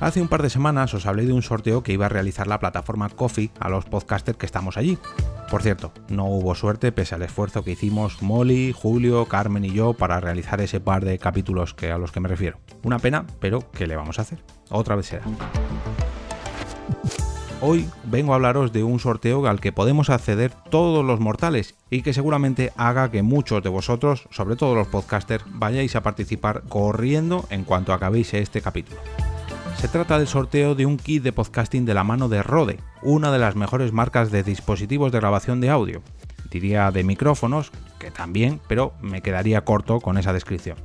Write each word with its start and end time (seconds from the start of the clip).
Hace 0.00 0.22
un 0.22 0.28
par 0.28 0.42
de 0.42 0.48
semanas 0.48 0.94
os 0.94 1.04
hablé 1.04 1.26
de 1.26 1.34
un 1.34 1.42
sorteo 1.42 1.82
que 1.82 1.92
iba 1.92 2.06
a 2.06 2.08
realizar 2.08 2.46
la 2.46 2.58
plataforma 2.58 3.10
Coffee 3.10 3.50
a 3.60 3.68
los 3.68 3.84
podcasters 3.84 4.38
que 4.38 4.46
estamos 4.46 4.78
allí. 4.78 4.96
Por 5.50 5.62
cierto, 5.62 5.92
no 6.08 6.24
hubo 6.24 6.54
suerte 6.54 6.90
pese 6.90 7.14
al 7.14 7.22
esfuerzo 7.22 7.62
que 7.62 7.72
hicimos 7.72 8.22
Molly, 8.22 8.72
Julio, 8.72 9.26
Carmen 9.26 9.66
y 9.66 9.72
yo 9.72 9.92
para 9.92 10.18
realizar 10.18 10.62
ese 10.62 10.80
par 10.80 11.04
de 11.04 11.18
capítulos 11.18 11.74
que 11.74 11.90
a 11.90 11.98
los 11.98 12.12
que 12.12 12.20
me 12.20 12.30
refiero. 12.30 12.58
Una 12.82 12.98
pena, 12.98 13.26
pero 13.40 13.70
¿qué 13.72 13.86
le 13.86 13.94
vamos 13.94 14.18
a 14.18 14.22
hacer? 14.22 14.42
Otra 14.70 14.96
vez 14.96 15.04
será. 15.04 15.24
Hoy 17.60 17.86
vengo 18.04 18.32
a 18.32 18.36
hablaros 18.36 18.72
de 18.72 18.82
un 18.82 19.00
sorteo 19.00 19.46
al 19.46 19.60
que 19.60 19.70
podemos 19.70 20.08
acceder 20.08 20.50
todos 20.70 21.04
los 21.04 21.20
mortales 21.20 21.74
y 21.90 22.00
que 22.00 22.14
seguramente 22.14 22.72
haga 22.78 23.10
que 23.10 23.22
muchos 23.22 23.62
de 23.62 23.68
vosotros, 23.68 24.28
sobre 24.30 24.56
todo 24.56 24.74
los 24.74 24.88
podcasters, 24.88 25.44
vayáis 25.46 25.94
a 25.94 26.02
participar 26.02 26.62
corriendo 26.70 27.44
en 27.50 27.64
cuanto 27.64 27.92
acabéis 27.92 28.32
este 28.32 28.62
capítulo. 28.62 28.98
Se 29.80 29.88
trata 29.88 30.18
del 30.18 30.28
sorteo 30.28 30.74
de 30.74 30.84
un 30.84 30.98
kit 30.98 31.22
de 31.22 31.32
podcasting 31.32 31.86
de 31.86 31.94
la 31.94 32.04
mano 32.04 32.28
de 32.28 32.42
Rode, 32.42 32.80
una 33.00 33.32
de 33.32 33.38
las 33.38 33.56
mejores 33.56 33.94
marcas 33.94 34.30
de 34.30 34.42
dispositivos 34.42 35.10
de 35.10 35.20
grabación 35.20 35.62
de 35.62 35.70
audio. 35.70 36.02
Diría 36.50 36.90
de 36.90 37.02
micrófonos, 37.02 37.72
que 37.98 38.10
también, 38.10 38.60
pero 38.68 38.92
me 39.00 39.22
quedaría 39.22 39.64
corto 39.64 40.00
con 40.00 40.18
esa 40.18 40.34
descripción. 40.34 40.76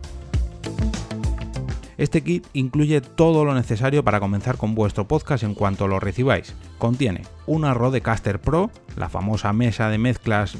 Este 1.97 2.21
kit 2.21 2.47
incluye 2.53 3.01
todo 3.01 3.43
lo 3.43 3.53
necesario 3.53 4.01
para 4.01 4.21
comenzar 4.21 4.55
con 4.55 4.75
vuestro 4.75 5.09
podcast 5.09 5.43
en 5.43 5.55
cuanto 5.55 5.89
lo 5.89 5.99
recibáis. 5.99 6.55
Contiene 6.77 7.23
una 7.47 7.73
Rodecaster 7.73 8.39
Pro, 8.39 8.71
la 8.95 9.09
famosa 9.09 9.51
mesa 9.51 9.89
de 9.89 9.97
mezclas 9.97 10.57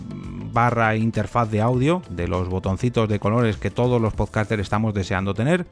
barra 0.52 0.96
interfaz 0.98 1.50
de 1.52 1.62
audio 1.62 2.02
de 2.10 2.28
los 2.28 2.50
botoncitos 2.50 3.08
de 3.08 3.20
colores 3.20 3.58
que 3.58 3.72
todos 3.72 4.02
los 4.02 4.14
podcasters 4.14 4.62
estamos 4.62 4.94
deseando 4.94 5.34
tener, 5.34 5.66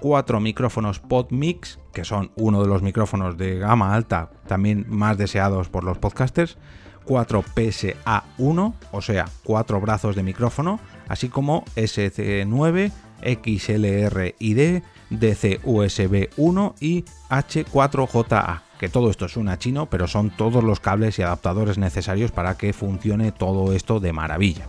cuatro 0.00 0.40
micrófonos 0.40 0.98
PodMix, 1.00 1.78
que 1.92 2.04
son 2.04 2.30
uno 2.36 2.62
de 2.62 2.68
los 2.68 2.82
micrófonos 2.82 3.36
de 3.36 3.58
gama 3.58 3.94
alta 3.94 4.30
también 4.46 4.86
más 4.88 5.18
deseados 5.18 5.68
por 5.68 5.84
los 5.84 5.98
podcasters, 5.98 6.58
cuatro 7.04 7.42
PSA1, 7.42 8.74
o 8.92 9.02
sea, 9.02 9.26
cuatro 9.42 9.80
brazos 9.80 10.14
de 10.14 10.22
micrófono, 10.22 10.78
así 11.08 11.28
como 11.28 11.64
SC9, 11.76 12.92
XLR-ID, 13.22 14.82
DC 15.10 15.60
USB 15.64 16.28
1 16.36 16.74
y 16.80 17.04
H4JA, 17.30 18.62
que 18.78 18.88
todo 18.88 19.10
esto 19.10 19.26
suena 19.28 19.58
chino, 19.58 19.86
pero 19.86 20.06
son 20.06 20.30
todos 20.30 20.62
los 20.62 20.80
cables 20.80 21.18
y 21.18 21.22
adaptadores 21.22 21.78
necesarios 21.78 22.30
para 22.30 22.56
que 22.56 22.72
funcione 22.72 23.32
todo 23.32 23.72
esto 23.72 24.00
de 24.00 24.12
maravilla. 24.12 24.68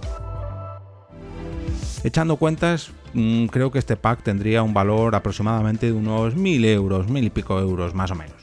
Echando 2.03 2.38
cuentas, 2.38 2.92
mm, 3.14 3.47
creo 3.47 3.72
que 3.72 3.80
este 3.80 3.97
pack 3.97 4.23
tendría 4.23 4.64
un 4.64 4.73
valor 4.73 5.16
aproximadamente 5.16 5.88
de 5.88 5.92
unos 5.92 6.36
1000 6.36 6.64
euros, 6.64 7.09
mil 7.09 7.25
y 7.25 7.30
pico 7.30 7.59
euros 7.59 7.94
más 7.94 8.11
o 8.11 8.16
menos. 8.16 8.38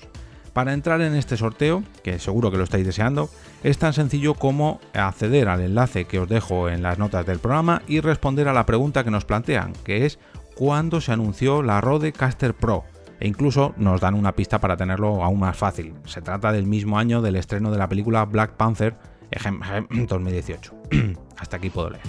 Para 0.52 0.74
entrar 0.74 1.00
en 1.00 1.14
este 1.14 1.38
sorteo, 1.38 1.82
que 2.02 2.18
seguro 2.18 2.50
que 2.50 2.58
lo 2.58 2.64
estáis 2.64 2.84
deseando, 2.84 3.30
es 3.62 3.78
tan 3.78 3.94
sencillo 3.94 4.34
como 4.34 4.80
acceder 4.94 5.48
al 5.48 5.62
enlace 5.62 6.04
que 6.04 6.18
os 6.18 6.28
dejo 6.28 6.68
en 6.68 6.82
las 6.82 6.98
notas 6.98 7.24
del 7.24 7.38
programa 7.38 7.82
y 7.86 8.00
responder 8.00 8.46
a 8.48 8.52
la 8.52 8.66
pregunta 8.66 9.04
que 9.04 9.10
nos 9.10 9.24
plantean, 9.24 9.72
que 9.84 10.04
es 10.04 10.18
¿cuándo 10.54 11.00
se 11.00 11.12
anunció 11.12 11.62
la 11.62 11.80
Rodecaster 11.80 12.54
Pro? 12.54 12.84
E 13.20 13.28
incluso 13.28 13.74
nos 13.78 14.02
dan 14.02 14.14
una 14.14 14.32
pista 14.32 14.60
para 14.60 14.76
tenerlo 14.76 15.24
aún 15.24 15.40
más 15.40 15.56
fácil. 15.56 15.94
Se 16.04 16.20
trata 16.20 16.52
del 16.52 16.66
mismo 16.66 16.98
año 16.98 17.22
del 17.22 17.36
estreno 17.36 17.70
de 17.70 17.78
la 17.78 17.88
película 17.88 18.24
Black 18.26 18.52
Panther 18.52 18.96
2018. 19.30 20.74
Hasta 21.38 21.56
aquí 21.56 21.70
puedo 21.70 21.90
leer. 21.90 22.04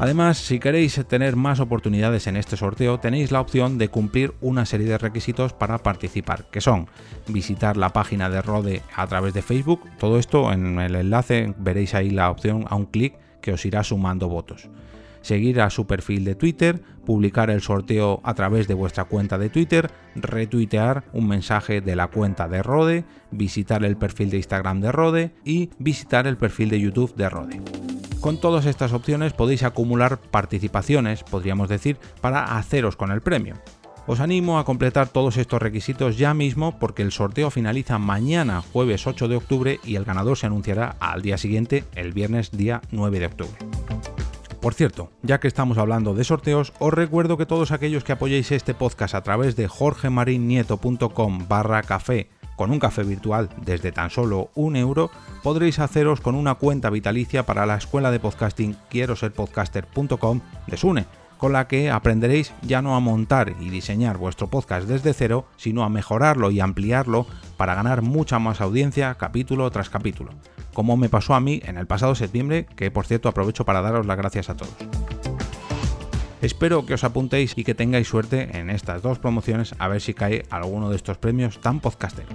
Además, 0.00 0.38
si 0.38 0.60
queréis 0.60 1.04
tener 1.08 1.34
más 1.34 1.58
oportunidades 1.58 2.28
en 2.28 2.36
este 2.36 2.56
sorteo, 2.56 3.00
tenéis 3.00 3.32
la 3.32 3.40
opción 3.40 3.78
de 3.78 3.88
cumplir 3.88 4.32
una 4.40 4.64
serie 4.64 4.86
de 4.86 4.96
requisitos 4.96 5.52
para 5.52 5.78
participar, 5.78 6.46
que 6.50 6.60
son 6.60 6.86
visitar 7.26 7.76
la 7.76 7.92
página 7.92 8.30
de 8.30 8.40
Rode 8.40 8.82
a 8.94 9.06
través 9.08 9.34
de 9.34 9.42
Facebook, 9.42 9.80
todo 9.98 10.18
esto 10.18 10.52
en 10.52 10.78
el 10.78 10.94
enlace 10.94 11.52
veréis 11.58 11.94
ahí 11.94 12.10
la 12.10 12.30
opción 12.30 12.64
a 12.68 12.76
un 12.76 12.86
clic 12.86 13.14
que 13.40 13.52
os 13.52 13.64
irá 13.64 13.82
sumando 13.82 14.28
votos 14.28 14.68
seguir 15.20 15.60
a 15.60 15.68
su 15.68 15.86
perfil 15.86 16.24
de 16.24 16.34
Twitter, 16.34 16.80
publicar 17.04 17.50
el 17.50 17.60
sorteo 17.60 18.20
a 18.24 18.34
través 18.34 18.68
de 18.68 18.74
vuestra 18.74 19.04
cuenta 19.04 19.36
de 19.36 19.50
Twitter, 19.50 19.90
retuitear 20.14 21.04
un 21.12 21.28
mensaje 21.28 21.80
de 21.80 21.96
la 21.96 22.08
cuenta 22.08 22.48
de 22.48 22.62
Rode, 22.62 23.04
visitar 23.30 23.84
el 23.84 23.96
perfil 23.96 24.30
de 24.30 24.38
Instagram 24.38 24.80
de 24.80 24.92
Rode 24.92 25.34
y 25.44 25.70
visitar 25.78 26.26
el 26.26 26.36
perfil 26.36 26.70
de 26.70 26.80
YouTube 26.80 27.14
de 27.14 27.28
Rode. 27.28 27.77
Con 28.20 28.38
todas 28.38 28.66
estas 28.66 28.92
opciones 28.92 29.32
podéis 29.32 29.62
acumular 29.62 30.18
participaciones, 30.18 31.22
podríamos 31.22 31.68
decir, 31.68 31.98
para 32.20 32.56
haceros 32.56 32.96
con 32.96 33.12
el 33.12 33.20
premio. 33.20 33.54
Os 34.08 34.20
animo 34.20 34.58
a 34.58 34.64
completar 34.64 35.08
todos 35.08 35.36
estos 35.36 35.62
requisitos 35.62 36.18
ya 36.18 36.34
mismo 36.34 36.78
porque 36.78 37.02
el 37.02 37.12
sorteo 37.12 37.50
finaliza 37.50 37.98
mañana, 37.98 38.62
jueves 38.72 39.06
8 39.06 39.28
de 39.28 39.36
octubre, 39.36 39.80
y 39.84 39.96
el 39.96 40.04
ganador 40.04 40.36
se 40.36 40.46
anunciará 40.46 40.96
al 40.98 41.22
día 41.22 41.38
siguiente, 41.38 41.84
el 41.94 42.12
viernes 42.12 42.50
día 42.50 42.80
9 42.90 43.20
de 43.20 43.26
octubre. 43.26 43.58
Por 44.60 44.74
cierto, 44.74 45.12
ya 45.22 45.38
que 45.38 45.46
estamos 45.46 45.78
hablando 45.78 46.14
de 46.14 46.24
sorteos, 46.24 46.72
os 46.80 46.92
recuerdo 46.92 47.36
que 47.36 47.46
todos 47.46 47.70
aquellos 47.70 48.02
que 48.02 48.12
apoyéis 48.12 48.50
este 48.50 48.74
podcast 48.74 49.14
a 49.14 49.22
través 49.22 49.54
de 49.54 49.68
jorgemarinieto.com 49.68 51.46
barra 51.46 51.82
café 51.82 52.30
con 52.58 52.72
un 52.72 52.80
café 52.80 53.04
virtual 53.04 53.48
desde 53.64 53.92
tan 53.92 54.10
solo 54.10 54.50
un 54.56 54.74
euro, 54.74 55.10
podréis 55.44 55.78
haceros 55.78 56.20
con 56.20 56.34
una 56.34 56.56
cuenta 56.56 56.90
vitalicia 56.90 57.46
para 57.46 57.64
la 57.66 57.76
escuela 57.76 58.10
de 58.10 58.18
podcasting 58.18 58.76
quiero 58.90 59.14
ser 59.14 59.32
podcaster.com 59.32 60.40
de 60.66 60.76
Sune, 60.76 61.06
con 61.38 61.52
la 61.52 61.68
que 61.68 61.88
aprenderéis 61.88 62.52
ya 62.62 62.82
no 62.82 62.96
a 62.96 63.00
montar 63.00 63.54
y 63.60 63.70
diseñar 63.70 64.18
vuestro 64.18 64.48
podcast 64.48 64.88
desde 64.88 65.14
cero, 65.14 65.46
sino 65.56 65.84
a 65.84 65.88
mejorarlo 65.88 66.50
y 66.50 66.58
ampliarlo 66.58 67.26
para 67.56 67.76
ganar 67.76 68.02
mucha 68.02 68.40
más 68.40 68.60
audiencia 68.60 69.14
capítulo 69.14 69.70
tras 69.70 69.88
capítulo, 69.88 70.32
como 70.74 70.96
me 70.96 71.08
pasó 71.08 71.34
a 71.34 71.40
mí 71.40 71.62
en 71.64 71.78
el 71.78 71.86
pasado 71.86 72.16
septiembre, 72.16 72.66
que 72.74 72.90
por 72.90 73.06
cierto 73.06 73.28
aprovecho 73.28 73.64
para 73.64 73.82
daros 73.82 74.04
las 74.04 74.16
gracias 74.16 74.50
a 74.50 74.56
todos. 74.56 74.97
Espero 76.40 76.86
que 76.86 76.94
os 76.94 77.02
apuntéis 77.02 77.52
y 77.56 77.64
que 77.64 77.74
tengáis 77.74 78.06
suerte 78.06 78.56
en 78.56 78.70
estas 78.70 79.02
dos 79.02 79.18
promociones 79.18 79.74
a 79.78 79.88
ver 79.88 80.00
si 80.00 80.14
cae 80.14 80.46
alguno 80.50 80.90
de 80.90 80.96
estos 80.96 81.18
premios 81.18 81.60
tan 81.60 81.80
podcasteros. 81.80 82.32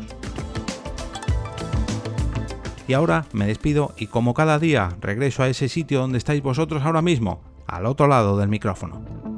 Y 2.86 2.94
ahora 2.94 3.26
me 3.32 3.48
despido 3.48 3.94
y 3.98 4.08
como 4.08 4.34
cada 4.34 4.60
día 4.60 4.90
regreso 5.00 5.42
a 5.42 5.48
ese 5.48 5.70
sitio 5.70 6.02
donde 6.02 6.18
estáis 6.18 6.44
vosotros 6.44 6.84
ahora 6.84 7.02
mismo, 7.02 7.42
al 7.66 7.86
otro 7.86 8.08
lado 8.08 8.38
del 8.38 8.50
micrófono. 8.50 9.33